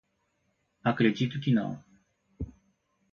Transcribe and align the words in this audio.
Acredito 0.83 1.39
que 1.39 1.51
não 1.53 1.79